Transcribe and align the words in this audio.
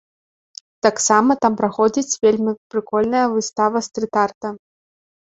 Таксама 0.85 1.31
там 1.43 1.59
праходзіць 1.61 2.19
вельмі 2.25 2.57
прыкольная 2.75 3.25
выстава 3.37 3.77
стрыт-арта. 3.93 4.47